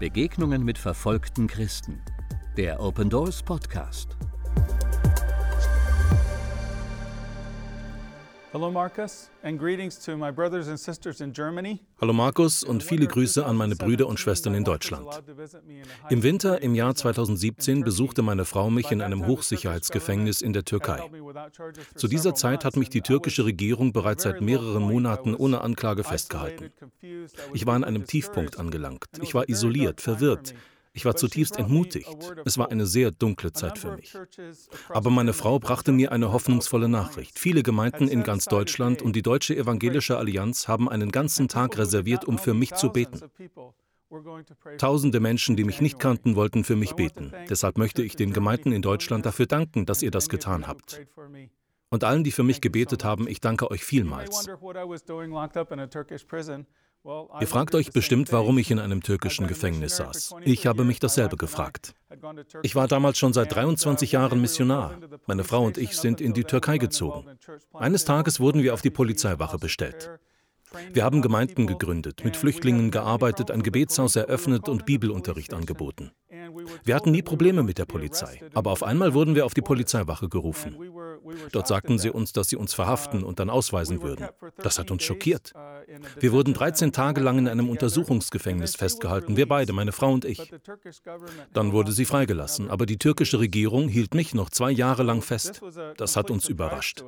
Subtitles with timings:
[0.00, 2.00] Begegnungen mit verfolgten Christen.
[2.56, 4.16] Der Open Doors Podcast.
[12.00, 15.22] Hallo Markus und viele Grüße an meine Brüder und Schwestern in Deutschland.
[16.08, 21.00] Im Winter im Jahr 2017 besuchte meine Frau mich in einem Hochsicherheitsgefängnis in der Türkei.
[21.94, 26.72] Zu dieser Zeit hat mich die türkische Regierung bereits seit mehreren Monaten ohne Anklage festgehalten.
[27.54, 29.06] Ich war an einem Tiefpunkt angelangt.
[29.22, 30.54] Ich war isoliert, verwirrt.
[30.92, 32.08] Ich war zutiefst entmutigt.
[32.44, 34.16] Es war eine sehr dunkle Zeit für mich.
[34.88, 37.38] Aber meine Frau brachte mir eine hoffnungsvolle Nachricht.
[37.38, 42.24] Viele Gemeinden in ganz Deutschland und die Deutsche Evangelische Allianz haben einen ganzen Tag reserviert,
[42.24, 43.20] um für mich zu beten.
[44.78, 47.32] Tausende Menschen, die mich nicht kannten, wollten für mich beten.
[47.48, 51.00] Deshalb möchte ich den Gemeinden in Deutschland dafür danken, dass ihr das getan habt.
[51.90, 54.48] Und allen, die für mich gebetet haben, ich danke euch vielmals.
[57.04, 60.34] Ihr fragt euch bestimmt, warum ich in einem türkischen Gefängnis saß.
[60.42, 61.94] Ich habe mich dasselbe gefragt.
[62.62, 64.98] Ich war damals schon seit 23 Jahren Missionar.
[65.26, 67.26] Meine Frau und ich sind in die Türkei gezogen.
[67.72, 70.10] Eines Tages wurden wir auf die Polizeiwache bestellt.
[70.92, 76.12] Wir haben Gemeinden gegründet, mit Flüchtlingen gearbeitet, ein Gebetshaus eröffnet und Bibelunterricht angeboten.
[76.84, 80.28] Wir hatten nie Probleme mit der Polizei, aber auf einmal wurden wir auf die Polizeiwache
[80.28, 80.76] gerufen.
[81.52, 84.28] Dort sagten sie uns, dass sie uns verhaften und dann ausweisen würden.
[84.58, 85.52] Das hat uns schockiert.
[86.18, 90.52] Wir wurden 13 Tage lang in einem Untersuchungsgefängnis festgehalten, wir beide, meine Frau und ich.
[91.52, 95.60] Dann wurde sie freigelassen, aber die türkische Regierung hielt mich noch zwei Jahre lang fest.
[95.96, 97.02] Das hat uns überrascht.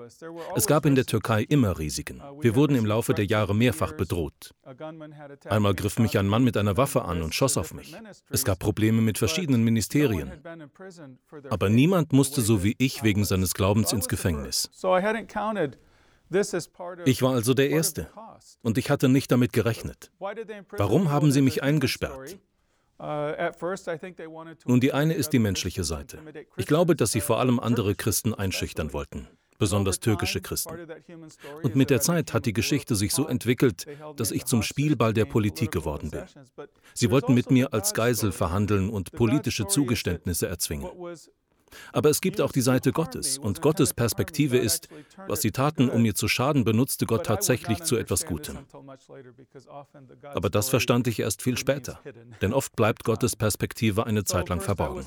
[0.57, 2.23] Es gab in der Türkei immer Risiken.
[2.41, 4.53] Wir wurden im Laufe der Jahre mehrfach bedroht.
[5.49, 7.95] Einmal griff mich ein Mann mit einer Waffe an und schoss auf mich.
[8.31, 10.33] Es gab Probleme mit verschiedenen Ministerien.
[11.51, 14.71] Aber niemand musste so wie ich wegen seines Glaubens ins Gefängnis.
[17.05, 18.09] Ich war also der Erste
[18.63, 20.11] und ich hatte nicht damit gerechnet.
[20.77, 22.39] Warum haben sie mich eingesperrt?
[24.65, 26.19] Nun, die eine ist die menschliche Seite.
[26.57, 29.29] Ich glaube, dass sie vor allem andere Christen einschüchtern wollten
[29.63, 30.75] besonders türkische Christen.
[31.63, 33.87] Und mit der Zeit hat die Geschichte sich so entwickelt,
[34.17, 36.25] dass ich zum Spielball der Politik geworden bin.
[36.95, 40.91] Sie wollten mit mir als Geisel verhandeln und politische Zugeständnisse erzwingen.
[41.93, 44.89] Aber es gibt auch die Seite Gottes und Gottes Perspektive ist,
[45.29, 48.59] was sie taten, um mir zu schaden, benutzte Gott tatsächlich zu etwas Gutem.
[50.35, 52.01] Aber das verstand ich erst viel später,
[52.41, 55.07] denn oft bleibt Gottes Perspektive eine Zeit lang verborgen.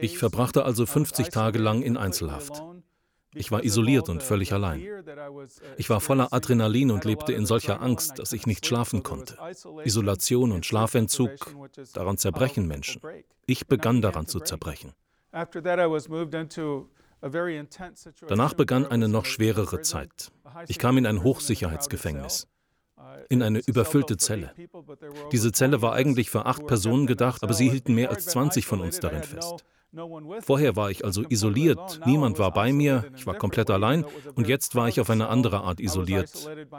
[0.00, 2.62] Ich verbrachte also 50 Tage lang in Einzelhaft.
[3.36, 4.86] Ich war isoliert und völlig allein.
[5.76, 9.36] Ich war voller Adrenalin und lebte in solcher Angst, dass ich nicht schlafen konnte.
[9.84, 11.30] Isolation und Schlafentzug,
[11.94, 13.00] daran zerbrechen Menschen.
[13.46, 14.92] Ich begann daran zu zerbrechen.
[18.28, 20.32] Danach begann eine noch schwerere Zeit.
[20.68, 22.48] Ich kam in ein Hochsicherheitsgefängnis,
[23.28, 24.52] in eine überfüllte Zelle.
[25.32, 28.80] Diese Zelle war eigentlich für acht Personen gedacht, aber sie hielten mehr als 20 von
[28.80, 29.64] uns darin fest.
[30.40, 34.04] Vorher war ich also isoliert, niemand war bei mir, ich war komplett allein.
[34.34, 36.30] Und jetzt war ich auf eine andere Art isoliert,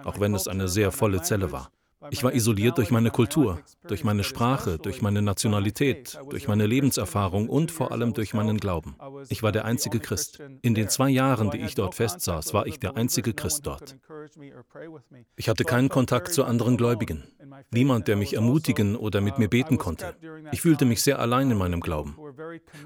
[0.03, 1.71] auch wenn es eine sehr volle Zelle war.
[2.11, 7.49] Ich war isoliert durch meine Kultur, durch meine Sprache, durch meine Nationalität, durch meine Lebenserfahrung
[7.49, 8.95] und vor allem durch meinen Glauben.
[9.29, 10.41] Ich war der einzige Christ.
[10.61, 13.97] In den zwei Jahren, die ich dort festsaß, war ich der einzige Christ dort.
[15.35, 17.23] Ich hatte keinen Kontakt zu anderen Gläubigen.
[17.71, 20.15] Niemand, der mich ermutigen oder mit mir beten konnte.
[20.51, 22.15] Ich fühlte mich sehr allein in meinem Glauben.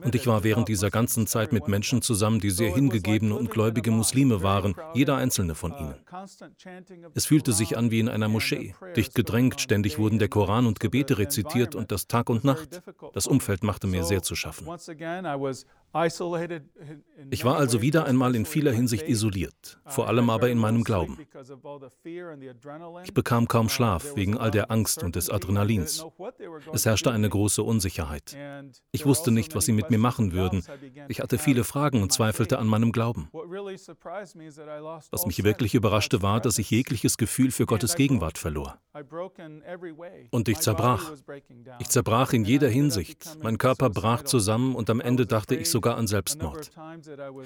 [0.03, 3.91] Und ich war während dieser ganzen Zeit mit Menschen zusammen, die sehr hingegebene und gläubige
[3.91, 5.95] Muslime waren, jeder einzelne von ihnen.
[7.13, 10.79] Es fühlte sich an wie in einer Moschee, dicht gedrängt, ständig wurden der Koran und
[10.79, 12.81] Gebete rezitiert und das Tag und Nacht.
[13.13, 14.67] Das Umfeld machte mir sehr zu schaffen.
[17.29, 21.17] Ich war also wieder einmal in vieler Hinsicht isoliert, vor allem aber in meinem Glauben.
[23.03, 26.05] Ich bekam kaum Schlaf wegen all der Angst und des Adrenalins.
[26.71, 28.37] Es herrschte eine große Unsicherheit.
[28.91, 30.63] Ich wusste nicht, was sie mit mir machen würden.
[31.09, 33.29] Ich hatte viele Fragen und zweifelte an meinem Glauben.
[35.11, 38.79] Was mich wirklich überraschte, war, dass ich jegliches Gefühl für Gottes Gegenwart verlor.
[40.31, 41.11] Und ich zerbrach.
[41.79, 43.37] Ich zerbrach in jeder Hinsicht.
[43.41, 46.69] Mein Körper brach zusammen und am Ende dachte ich sogar an Selbstmord.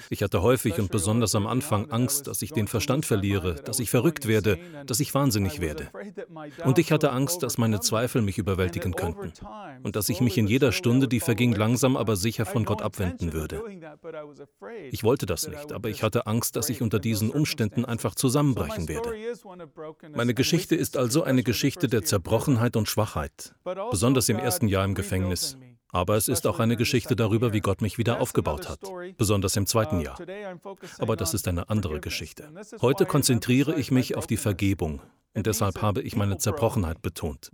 [0.10, 3.90] Ich hatte häufig und besonders am Anfang Angst, dass ich den Verstand verliere, dass ich
[3.90, 5.90] verrückt werde, dass ich wahnsinnig werde.
[6.66, 9.32] Und ich hatte Angst, dass meine Zweifel mich überwältigen könnten
[9.84, 13.32] und dass ich mich in jeder Stunde, die verging, langsam aber sicher von Gott abwenden
[13.32, 13.64] würde.
[14.92, 18.90] Ich wollte das nicht, aber ich hatte Angst, dass ich unter diesen Umständen einfach zusammenbrechen
[18.90, 19.14] werde.
[20.14, 23.56] Meine Geschichte ist also eine Geschichte der Zerbrochenheit und Schwachheit,
[23.92, 25.58] besonders im ersten Jahr im Gefängnis
[25.96, 28.82] Aber es ist auch eine Geschichte darüber, wie Gott mich wieder aufgebaut hat,
[29.18, 30.18] besonders im zweiten Jahr.
[31.00, 32.50] Aber das ist eine andere Geschichte.
[32.82, 35.02] Heute konzentriere ich mich auf die Vergebung
[35.36, 37.50] und deshalb habe ich meine Zerbrochenheit betont.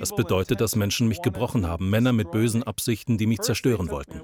[0.00, 4.22] Das bedeutet, dass Menschen mich gebrochen haben, Männer mit bösen Absichten, die mich zerstören wollten.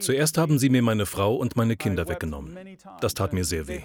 [0.00, 2.58] Zuerst haben sie mir meine Frau und meine Kinder weggenommen.
[3.00, 3.80] Das tat mir sehr weh.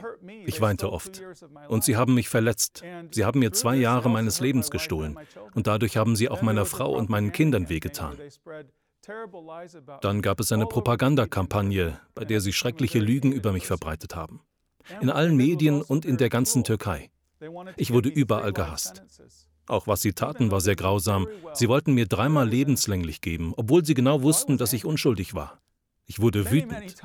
[0.46, 1.22] Ich weinte oft.
[1.68, 2.84] Und sie haben mich verletzt.
[3.12, 5.18] Sie haben mir zwei Jahre meines Lebens gestohlen.
[5.54, 8.18] Und dadurch haben sie auch meiner Frau und meinen Kindern wehgetan.
[10.02, 14.42] Dann gab es eine Propagandakampagne, bei der sie schreckliche Lügen über mich verbreitet haben.
[15.02, 17.10] In allen Medien und in der ganzen Türkei.
[17.78, 19.04] Ich wurde überall gehasst.
[19.68, 21.28] Auch was sie taten, war sehr grausam.
[21.54, 25.60] Sie wollten mir dreimal lebenslänglich geben, obwohl sie genau wussten, dass ich unschuldig war.
[26.06, 26.96] Ich wurde wütend.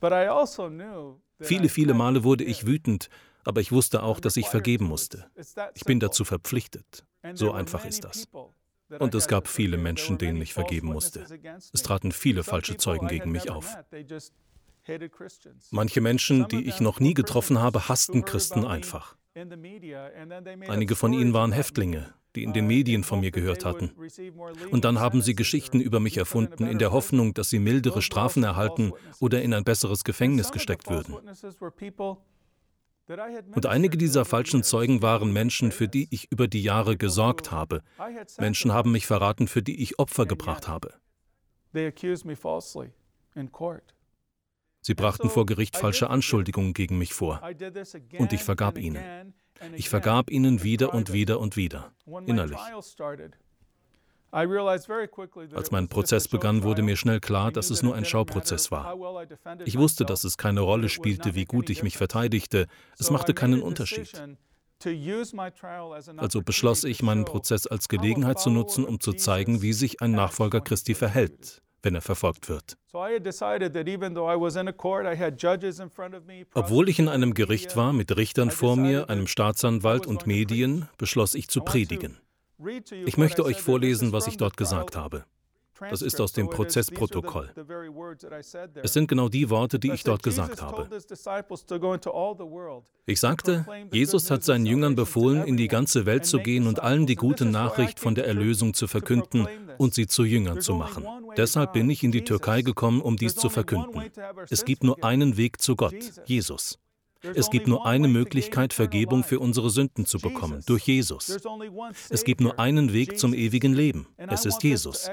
[0.00, 3.08] Also viele, viele Male wurde ich wütend,
[3.44, 5.30] aber ich wusste auch, dass ich vergeben musste.
[5.74, 7.04] Ich bin dazu verpflichtet.
[7.34, 8.28] So einfach ist das.
[8.98, 11.26] Und es gab viele Menschen, denen ich vergeben musste.
[11.72, 13.76] Es traten viele falsche Zeugen gegen mich auf.
[15.70, 19.16] Manche Menschen, die ich noch nie getroffen habe, hassten Christen einfach.
[19.34, 23.92] Einige von ihnen waren Häftlinge, die in den Medien von mir gehört hatten.
[24.70, 28.44] Und dann haben sie Geschichten über mich erfunden, in der Hoffnung, dass sie mildere Strafen
[28.44, 31.14] erhalten oder in ein besseres Gefängnis gesteckt würden.
[33.54, 37.82] Und einige dieser falschen Zeugen waren Menschen, für die ich über die Jahre gesorgt habe.
[38.38, 40.94] Menschen haben mich verraten, für die ich Opfer gebracht habe.
[44.82, 47.40] Sie brachten vor Gericht falsche Anschuldigungen gegen mich vor.
[48.18, 49.32] Und ich vergab ihnen.
[49.76, 51.92] Ich vergab ihnen wieder und wieder und wieder,
[52.26, 52.58] innerlich.
[54.32, 58.96] Als mein Prozess begann, wurde mir schnell klar, dass es nur ein Schauprozess war.
[59.64, 62.66] Ich wusste, dass es keine Rolle spielte, wie gut ich mich verteidigte.
[62.98, 64.20] Es machte keinen Unterschied.
[66.16, 70.10] Also beschloss ich, meinen Prozess als Gelegenheit zu nutzen, um zu zeigen, wie sich ein
[70.10, 72.76] Nachfolger Christi verhält wenn er verfolgt wird.
[76.54, 81.34] Obwohl ich in einem Gericht war mit Richtern vor mir, einem Staatsanwalt und Medien, beschloss
[81.34, 82.18] ich zu predigen.
[83.04, 85.24] Ich möchte euch vorlesen, was ich dort gesagt habe.
[85.90, 87.50] Das ist aus dem Prozessprotokoll.
[88.82, 90.88] Es sind genau die Worte, die ich dort gesagt habe.
[93.06, 97.06] Ich sagte, Jesus hat seinen Jüngern befohlen, in die ganze Welt zu gehen und allen
[97.06, 99.48] die gute Nachricht von der Erlösung zu verkünden
[99.78, 101.04] und sie zu Jüngern zu machen.
[101.36, 104.10] Deshalb bin ich in die Türkei gekommen, um dies zu verkünden.
[104.50, 105.94] Es gibt nur einen Weg zu Gott,
[106.26, 106.78] Jesus.
[107.34, 111.38] Es gibt nur eine Möglichkeit, Vergebung für unsere Sünden zu bekommen, durch Jesus.
[112.10, 114.06] Es gibt nur einen Weg zum ewigen Leben.
[114.16, 115.08] Es ist Jesus.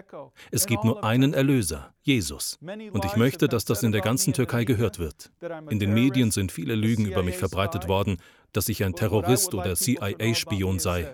[0.51, 2.57] Es gibt nur einen Erlöser, Jesus.
[2.61, 5.31] Und ich möchte, dass das in der ganzen Türkei gehört wird.
[5.69, 8.17] In den Medien sind viele Lügen über mich verbreitet worden,
[8.53, 11.13] dass ich ein Terrorist oder CIA-Spion sei.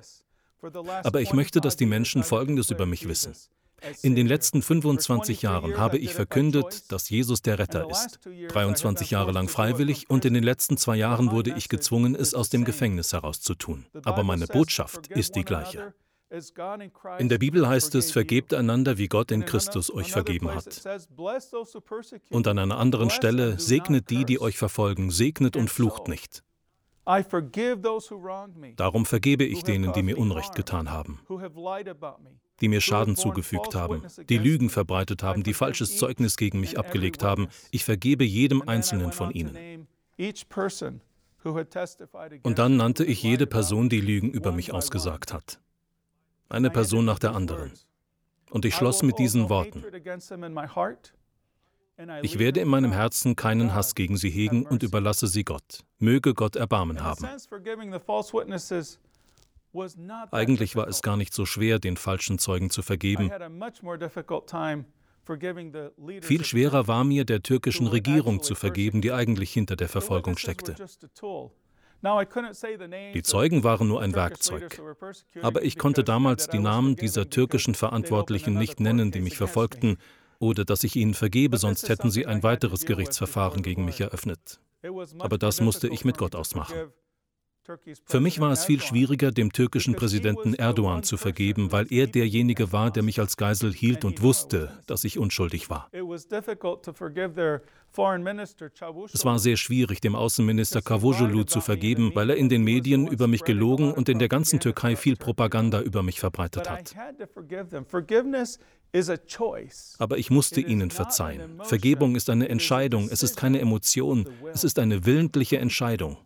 [1.04, 3.36] Aber ich möchte, dass die Menschen Folgendes über mich wissen.
[4.02, 8.20] In den letzten 25 Jahren habe ich verkündet, dass Jesus der Retter ist.
[8.50, 12.50] 23 Jahre lang freiwillig und in den letzten zwei Jahren wurde ich gezwungen, es aus
[12.50, 13.86] dem Gefängnis herauszutun.
[14.04, 15.94] Aber meine Botschaft ist die gleiche.
[17.20, 20.82] In der Bibel heißt es, vergebt einander, wie Gott in Christus euch vergeben hat.
[22.30, 26.44] Und an einer anderen Stelle, segnet die, die euch verfolgen, segnet und flucht nicht.
[28.76, 31.20] Darum vergebe ich denen, die mir Unrecht getan haben,
[32.62, 37.24] die mir Schaden zugefügt haben, die Lügen verbreitet haben, die falsches Zeugnis gegen mich abgelegt
[37.24, 37.48] haben.
[37.72, 39.88] Ich vergebe jedem einzelnen von ihnen.
[42.44, 45.60] Und dann nannte ich jede Person, die Lügen über mich ausgesagt hat.
[46.50, 47.72] Eine Person nach der anderen.
[48.50, 49.84] Und ich schloss mit diesen Worten.
[52.24, 55.86] Ich werde in meinem Herzen keinen Hass gegen sie hegen und überlasse sie Gott.
[55.98, 57.26] Möge Gott Erbarmen haben.
[60.32, 63.32] Eigentlich war es gar nicht so schwer, den falschen Zeugen zu vergeben.
[66.22, 70.76] Viel schwerer war mir, der türkischen Regierung zu vergeben, die eigentlich hinter der Verfolgung steckte.
[73.14, 74.80] Die Zeugen waren nur ein Werkzeug.
[75.42, 79.98] Aber ich konnte damals die Namen dieser türkischen Verantwortlichen nicht nennen, die mich verfolgten,
[80.38, 84.60] oder dass ich ihnen vergebe, sonst hätten sie ein weiteres Gerichtsverfahren gegen mich eröffnet.
[85.20, 86.92] Aber das musste ich mit Gott ausmachen.
[88.06, 92.72] Für mich war es viel schwieriger, dem türkischen Präsidenten Erdogan zu vergeben, weil er derjenige
[92.72, 95.90] war, der mich als Geisel hielt und wusste, dass ich unschuldig war.
[99.14, 103.28] Es war sehr schwierig, dem Außenminister Cavusoglu zu vergeben, weil er in den Medien über
[103.28, 106.96] mich gelogen und in der ganzen Türkei viel Propaganda über mich verbreitet hat.
[109.98, 111.62] Aber ich musste ihnen verzeihen.
[111.64, 116.18] Vergebung ist eine Entscheidung, es ist keine Emotion, es ist eine willentliche Entscheidung.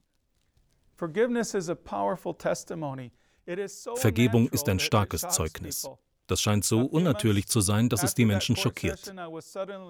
[3.96, 5.90] Vergebung ist ein starkes Zeugnis.
[6.28, 9.12] Das scheint so unnatürlich zu sein, dass es die Menschen schockiert.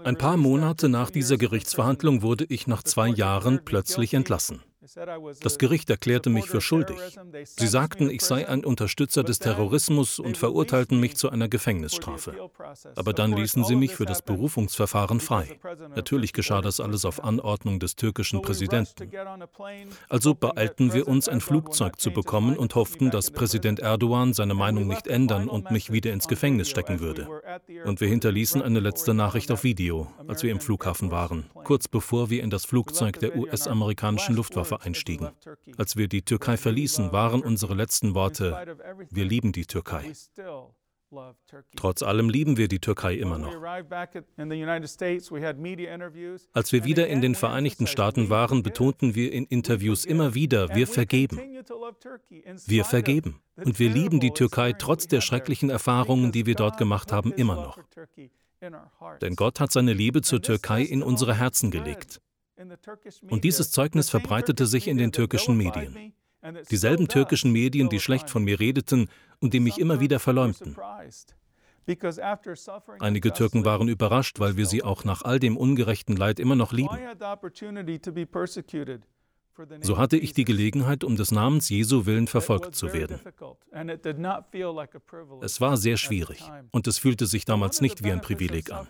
[0.05, 4.63] Ein paar Monate nach dieser Gerichtsverhandlung wurde ich nach zwei Jahren plötzlich entlassen.
[5.41, 6.97] Das Gericht erklärte mich für schuldig.
[7.43, 12.49] Sie sagten, ich sei ein Unterstützer des Terrorismus und verurteilten mich zu einer Gefängnisstrafe.
[12.95, 15.59] Aber dann ließen sie mich für das Berufungsverfahren frei.
[15.95, 19.11] Natürlich geschah das alles auf Anordnung des türkischen Präsidenten.
[20.07, 24.87] Also beeilten wir uns, ein Flugzeug zu bekommen und hofften, dass Präsident Erdogan seine Meinung
[24.87, 27.27] nicht ändern und mich wieder ins Gefängnis stecken würde.
[27.85, 32.29] Und wir hinterließen eine letzte Nachricht auf Video, als wir im Flughafen waren, kurz bevor
[32.29, 35.29] wir in das Flugzeug der US-amerikanischen Luftwaffe einstiegen.
[35.77, 38.77] Als wir die Türkei verließen, waren unsere letzten Worte,
[39.09, 40.13] wir lieben die Türkei.
[41.75, 43.51] Trotz allem lieben wir die Türkei immer noch.
[46.53, 50.85] Als wir wieder in den Vereinigten Staaten waren, betonten wir in Interviews immer wieder, wir
[50.85, 51.39] vergeben.
[52.67, 53.41] Wir vergeben.
[53.55, 57.55] Und wir lieben die Türkei trotz der schrecklichen Erfahrungen, die wir dort gemacht haben, immer
[57.55, 57.79] noch.
[59.21, 62.21] Denn Gott hat seine Liebe zur Türkei in unsere Herzen gelegt.
[63.29, 66.13] Und dieses Zeugnis verbreitete sich in den türkischen Medien.
[66.71, 69.09] Dieselben türkischen Medien, die schlecht von mir redeten
[69.39, 70.75] und die mich immer wieder verleumden.
[72.99, 76.71] Einige Türken waren überrascht, weil wir sie auch nach all dem ungerechten Leid immer noch
[76.71, 76.97] lieben.
[79.81, 83.19] So hatte ich die Gelegenheit, um des Namens Jesu willen verfolgt zu werden.
[85.41, 88.87] Es war sehr schwierig und es fühlte sich damals nicht wie ein Privileg an.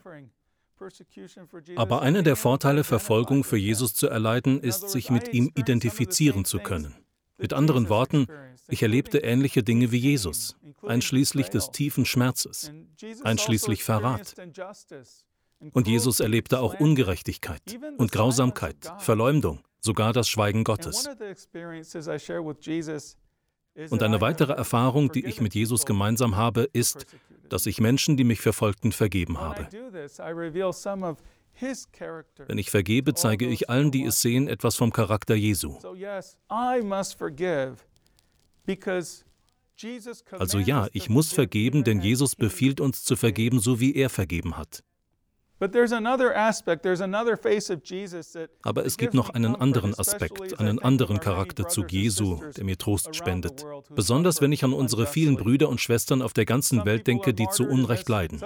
[1.75, 6.59] Aber einer der Vorteile, Verfolgung für Jesus zu erleiden, ist, sich mit ihm identifizieren zu
[6.59, 6.95] können.
[7.37, 8.27] Mit anderen Worten,
[8.67, 12.71] ich erlebte ähnliche Dinge wie Jesus, einschließlich des tiefen Schmerzes,
[13.23, 14.35] einschließlich Verrat.
[15.73, 17.61] Und Jesus erlebte auch Ungerechtigkeit
[17.97, 21.09] und Grausamkeit, Verleumdung, sogar das Schweigen Gottes.
[23.89, 27.05] Und eine weitere Erfahrung, die ich mit Jesus gemeinsam habe, ist,
[27.49, 29.67] dass ich Menschen, die mich verfolgten, vergeben habe.
[32.47, 35.77] Wenn ich vergebe, zeige ich allen, die es sehen, etwas vom Charakter Jesu.
[40.31, 44.57] Also ja, ich muss vergeben, denn Jesus befiehlt uns zu vergeben, so wie er vergeben
[44.57, 44.83] hat.
[48.63, 53.65] Aber es gibt noch einen anderen Aspekt, einen anderen Charakterzug Jesu, der mir Trost spendet.
[53.89, 57.49] Besonders wenn ich an unsere vielen Brüder und Schwestern auf der ganzen Welt denke, die
[57.49, 58.41] zu Unrecht leiden.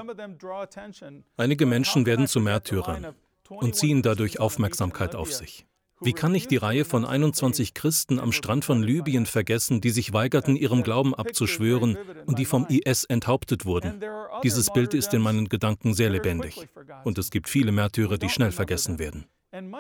[1.37, 3.13] Einige Menschen werden zu Märtyrern
[3.49, 5.67] und ziehen dadurch Aufmerksamkeit auf sich.
[6.03, 10.13] Wie kann ich die Reihe von 21 Christen am Strand von Libyen vergessen, die sich
[10.13, 14.01] weigerten, ihrem Glauben abzuschwören und die vom IS enthauptet wurden?
[14.43, 16.67] Dieses Bild ist in meinen Gedanken sehr lebendig.
[17.03, 19.25] Und es gibt viele Märtyrer, die schnell vergessen werden.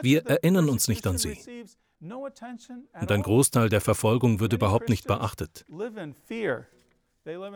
[0.01, 1.37] Wir erinnern uns nicht an sie.
[2.01, 5.65] Und ein Großteil der Verfolgung wird überhaupt nicht beachtet.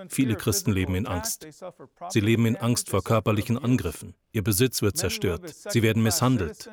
[0.09, 1.47] Viele Christen leben in Angst.
[2.09, 4.15] Sie leben in Angst vor körperlichen Angriffen.
[4.31, 5.53] Ihr Besitz wird zerstört.
[5.69, 6.69] Sie werden misshandelt.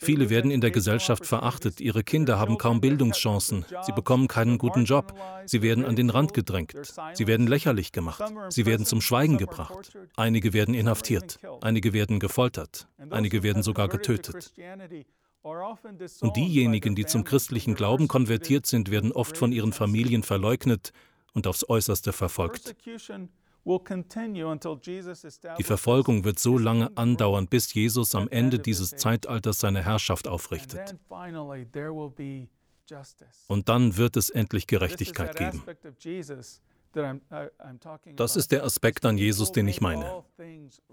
[0.00, 4.84] Viele werden in der Gesellschaft verachtet, ihre Kinder haben kaum Bildungschancen, sie bekommen keinen guten
[4.84, 5.12] Job,
[5.44, 6.74] sie werden an den Rand gedrängt,
[7.14, 12.86] sie werden lächerlich gemacht, sie werden zum Schweigen gebracht, einige werden inhaftiert, einige werden gefoltert,
[13.10, 14.52] einige werden sogar getötet.
[15.42, 20.92] Und diejenigen, die zum christlichen Glauben konvertiert sind, werden oft von ihren Familien verleugnet
[21.32, 22.76] und aufs äußerste verfolgt.
[25.58, 30.96] Die Verfolgung wird so lange andauern, bis Jesus am Ende dieses Zeitalters seine Herrschaft aufrichtet.
[33.48, 35.62] Und dann wird es endlich Gerechtigkeit geben.
[38.16, 40.24] Das ist der Aspekt an Jesus, den ich meine.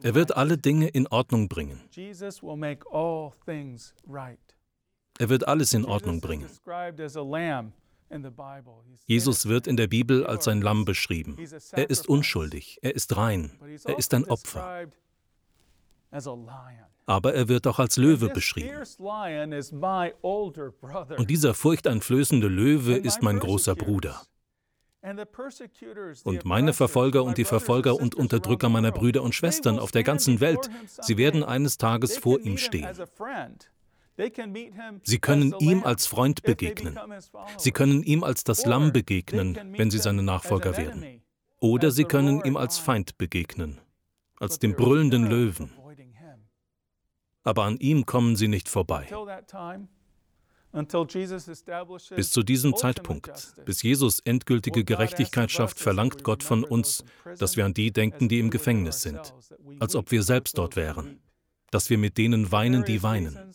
[0.02, 1.80] Er wird alle Dinge in Ordnung bringen.
[5.18, 6.50] Er wird alles in Ordnung bringen.
[9.06, 11.38] Jesus wird in der Bibel als ein Lamm beschrieben.
[11.72, 13.52] Er ist unschuldig, er ist rein,
[13.84, 14.88] er ist ein Opfer.
[17.08, 18.78] Aber er wird auch als Löwe beschrieben.
[21.18, 24.22] Und dieser furchteinflößende Löwe ist mein großer Bruder.
[26.24, 30.40] Und meine Verfolger und die Verfolger und Unterdrücker meiner Brüder und Schwestern auf der ganzen
[30.40, 30.68] Welt,
[31.02, 32.88] sie werden eines Tages vor ihm stehen.
[35.04, 36.98] Sie können ihm als Freund begegnen.
[37.58, 41.22] Sie können ihm als das Lamm begegnen, wenn sie seine Nachfolger werden.
[41.60, 43.80] Oder sie können ihm als Feind begegnen,
[44.40, 45.72] als dem brüllenden Löwen.
[47.44, 49.08] Aber an ihm kommen sie nicht vorbei.
[52.16, 57.06] Bis zu diesem Zeitpunkt, bis Jesus endgültige Gerechtigkeit schafft, verlangt Gott von uns,
[57.38, 59.34] dass wir an die denken, die im Gefängnis sind,
[59.80, 61.22] als ob wir selbst dort wären,
[61.72, 63.54] dass wir mit denen weinen, die weinen,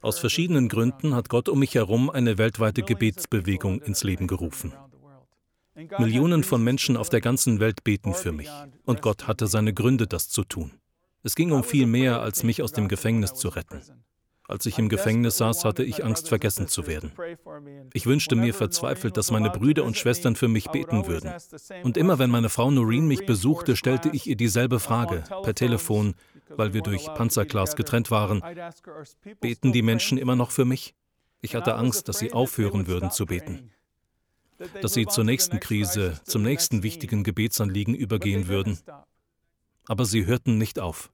[0.00, 4.72] aus verschiedenen Gründen hat Gott um mich herum eine weltweite Gebetsbewegung ins Leben gerufen.
[5.98, 8.50] Millionen von Menschen auf der ganzen Welt beten für mich.
[8.84, 10.72] Und Gott hatte seine Gründe, das zu tun.
[11.22, 13.82] Es ging um viel mehr, als mich aus dem Gefängnis zu retten.
[14.48, 17.12] Als ich im Gefängnis saß, hatte ich Angst, vergessen zu werden.
[17.92, 21.34] Ich wünschte mir verzweifelt, dass meine Brüder und Schwestern für mich beten würden.
[21.82, 26.14] Und immer wenn meine Frau Noreen mich besuchte, stellte ich ihr dieselbe Frage, per Telefon,
[26.56, 28.42] weil wir durch Panzerglas getrennt waren.
[29.40, 30.94] Beten die Menschen immer noch für mich?
[31.40, 33.70] Ich hatte Angst, dass sie aufhören würden zu beten.
[34.80, 38.78] Dass sie zur nächsten Krise, zum nächsten wichtigen Gebetsanliegen übergehen würden.
[39.86, 41.12] Aber sie hörten nicht auf.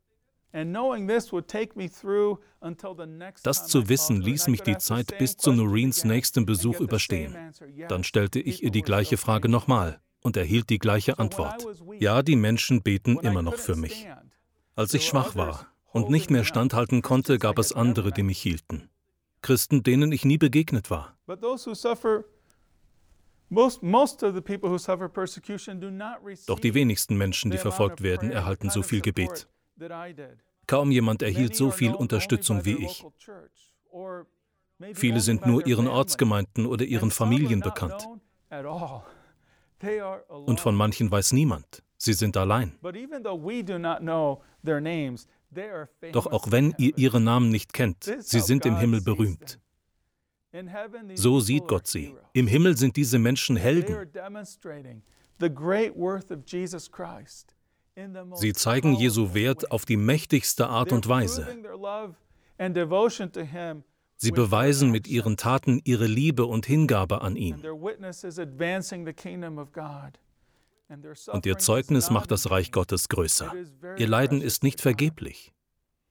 [3.43, 7.37] Das zu wissen ließ mich die Zeit bis zu Noreens nächstem Besuch überstehen.
[7.88, 11.67] Dann stellte ich ihr die gleiche Frage nochmal und erhielt die gleiche Antwort.
[11.99, 14.07] Ja, die Menschen beten immer noch für mich.
[14.76, 18.88] Als ich schwach war und nicht mehr standhalten konnte, gab es andere, die mich hielten.
[19.40, 21.16] Christen, denen ich nie begegnet war.
[26.47, 29.47] Doch die wenigsten Menschen, die verfolgt werden, erhalten so viel Gebet.
[30.66, 33.04] Kaum jemand erhielt so viel Unterstützung wie ich.
[34.95, 38.09] Viele sind nur ihren Ortsgemeinden oder ihren Familien bekannt.
[40.28, 41.84] Und von manchen weiß niemand.
[41.99, 42.73] Sie sind allein.
[46.13, 49.59] Doch auch wenn ihr ihre Namen nicht kennt, sie sind im Himmel berühmt.
[51.15, 52.15] So sieht Gott sie.
[52.33, 54.09] Im Himmel sind diese Menschen Helden.
[58.35, 61.47] Sie zeigen Jesu Wert auf die mächtigste Art und Weise.
[64.17, 67.63] Sie beweisen mit ihren Taten ihre Liebe und Hingabe an ihn.
[71.29, 73.53] Und ihr Zeugnis macht das Reich Gottes größer.
[73.97, 75.53] Ihr Leiden ist nicht vergeblich.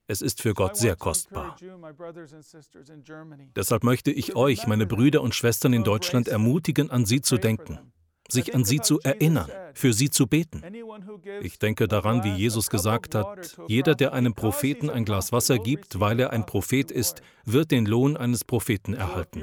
[0.06, 1.56] Es ist für Gott sehr kostbar.
[3.56, 7.92] Deshalb möchte ich euch, meine Brüder und Schwestern in Deutschland, ermutigen, an sie zu denken
[8.28, 10.62] sich an sie zu erinnern, für sie zu beten.
[11.40, 16.00] Ich denke daran, wie Jesus gesagt hat, jeder, der einem Propheten ein Glas Wasser gibt,
[16.00, 19.42] weil er ein Prophet ist, wird den Lohn eines Propheten erhalten.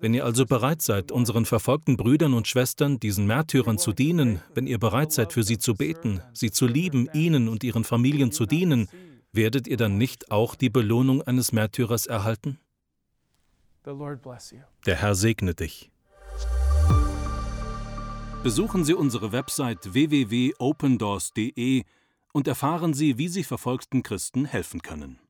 [0.00, 4.68] Wenn ihr also bereit seid, unseren verfolgten Brüdern und Schwestern, diesen Märtyrern zu dienen, wenn
[4.68, 8.46] ihr bereit seid, für sie zu beten, sie zu lieben, ihnen und ihren Familien zu
[8.46, 8.88] dienen,
[9.32, 12.58] werdet ihr dann nicht auch die Belohnung eines Märtyrers erhalten?
[13.84, 15.90] Der Herr segne dich.
[18.42, 21.84] Besuchen Sie unsere Website www.opendoors.de
[22.32, 25.21] und erfahren Sie, wie Sie verfolgten Christen helfen können.